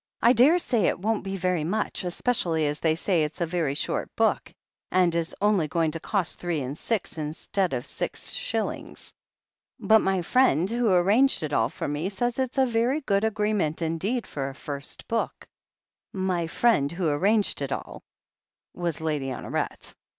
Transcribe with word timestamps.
I 0.23 0.33
daresay 0.33 0.85
it 0.87 0.97
won't 0.97 1.23
be 1.23 1.37
very 1.37 1.63
much, 1.63 2.03
especially 2.05 2.65
as 2.65 2.79
they 2.79 2.95
say 2.95 3.23
it's 3.23 3.39
a 3.39 3.45
very 3.45 3.75
short 3.75 4.09
book, 4.15 4.51
and 4.89 5.13
is 5.13 5.35
only 5.39 5.67
going 5.67 5.91
to 5.91 5.99
cost 5.99 6.39
three 6.39 6.61
and 6.61 6.75
six 6.75 7.19
instead 7.19 7.71
of 7.71 7.85
six 7.85 8.31
shillings. 8.33 9.13
But 9.79 9.99
my 9.99 10.23
friend, 10.23 10.71
who 10.71 10.91
arranged 10.91 11.43
it 11.43 11.53
all 11.53 11.69
for 11.69 11.87
me, 11.87 12.09
says 12.09 12.39
it's 12.39 12.57
a 12.57 12.65
very 12.65 13.01
good 13.01 13.23
agreement 13.23 13.83
indeed 13.83 14.25
for 14.25 14.49
a 14.49 14.55
first 14.55 15.07
book." 15.07 15.47
"My 16.11 16.47
friend 16.47 16.91
who 16.91 17.07
arranged 17.07 17.61
it 17.61 17.71
all" 17.71 18.01
was 18.73 19.01
Lady 19.01 19.27
Hono 19.29 19.51
ret. 19.53 19.93